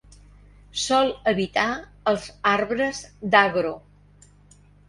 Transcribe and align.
Sol 0.83 1.11
habitar 1.33 1.67
als 2.13 2.25
arbres 2.55 3.05
dagro. 3.37 3.79